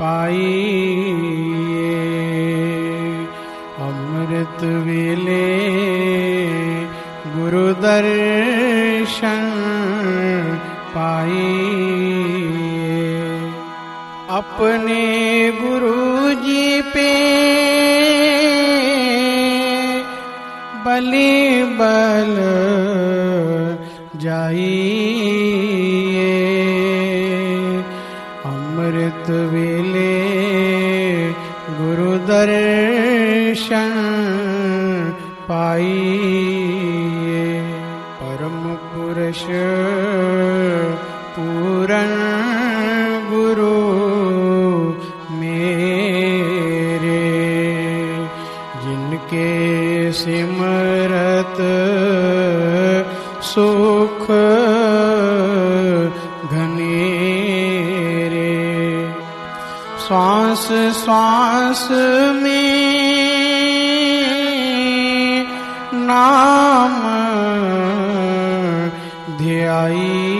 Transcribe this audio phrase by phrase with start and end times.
[0.00, 0.86] पाइए।
[3.78, 5.58] अमृत वेले,
[7.26, 9.50] गुरु दर्शन
[10.94, 12.13] पाइए।
[14.30, 17.10] अपने गुरु जी पे
[20.84, 22.34] बलि बल
[24.20, 24.64] जाइए।
[28.44, 30.16] अमृत वेले
[31.80, 33.94] गुरु दर्शन
[35.48, 37.44] पाइए।
[38.22, 39.42] परम पुरुष
[41.36, 42.43] पूरन
[49.30, 51.56] जिनके सिमरत
[53.44, 54.26] सुख
[56.52, 58.42] घनेरे
[60.06, 60.66] श्वास
[61.04, 61.88] श्वास
[62.42, 62.74] में
[66.08, 67.00] नाम
[69.38, 70.34] ध्याइए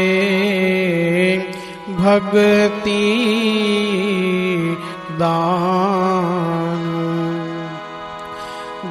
[1.90, 3.04] भक्ति
[5.12, 6.84] दान।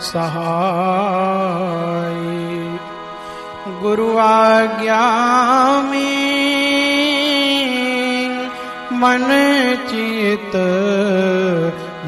[0.00, 1.35] सहाय।
[3.86, 5.02] गुरु आज्ञा
[5.88, 6.16] में
[9.00, 9.26] मन
[9.90, 10.54] चित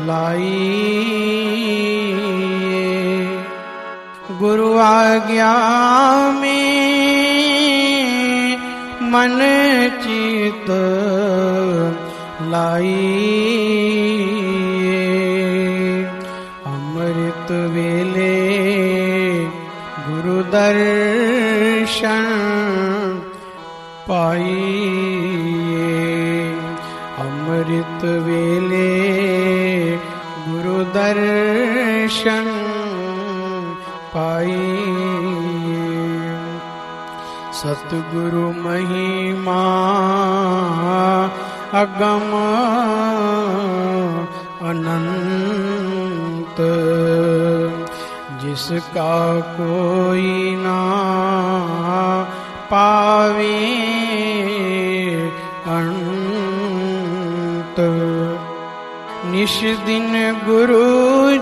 [0.08, 0.56] लाई
[4.40, 5.52] गुरु आज्ञा
[6.40, 6.66] में
[9.12, 9.38] मन
[10.02, 10.70] चित
[12.54, 12.94] लाई
[16.72, 18.34] अमृत वेले
[20.08, 20.42] गुरु
[21.88, 23.23] दर्शन
[24.08, 25.12] पाइए।
[27.19, 28.90] अमृत वेले
[30.49, 32.49] गुरु दर्शन
[34.14, 35.87] पाइए।
[37.61, 39.62] सतगुरु महिमा
[41.82, 42.29] अगम
[44.69, 45.18] अनंत
[48.58, 49.14] जिसका
[49.56, 50.81] कोई ना
[52.70, 53.58] पावे
[55.75, 57.76] अंत।
[59.32, 59.56] निश
[59.87, 60.12] दिन
[60.46, 60.88] गुरु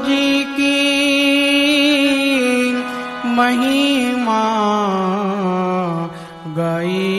[0.04, 0.28] जी
[0.58, 0.82] की
[3.36, 4.44] महिमा
[6.58, 7.10] गाई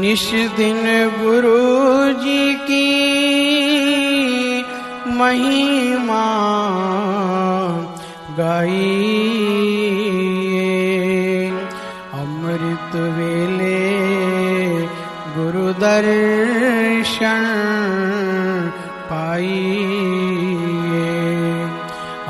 [0.00, 0.26] निश
[0.56, 0.84] दिन
[1.20, 1.60] गुरु
[2.22, 2.89] जी की
[5.20, 6.26] महिमा
[8.38, 8.86] गाई
[12.20, 13.80] अमृत वेले
[15.36, 17.44] गुरु दर्शन
[19.10, 19.50] पाइए।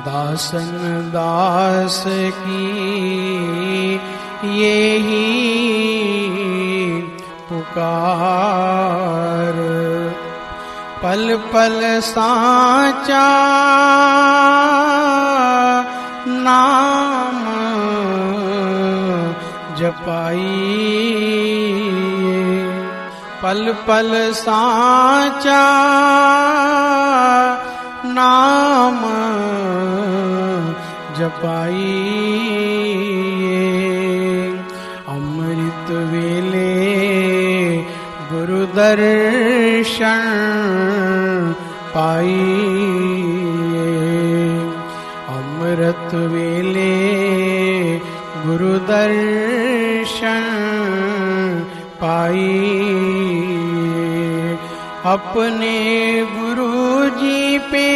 [0.07, 0.71] दासन
[1.15, 2.67] दास की
[4.45, 5.31] ये ही
[7.49, 8.25] पुकार।
[11.03, 13.29] पल पल साचा
[16.27, 17.41] नाम
[19.77, 20.94] जपाई
[23.45, 25.65] पल पल साचा
[28.19, 29.01] नाम
[31.19, 31.91] जपाई
[35.15, 36.73] अमृत वेले
[38.33, 40.25] गुरु दर्शन
[41.97, 42.33] पाइए।
[45.37, 46.97] अमृत वेले
[48.47, 50.51] गुरु दर्शन
[52.01, 53.24] पाइए।
[55.07, 55.77] अपने
[56.35, 57.89] गुरु जी पे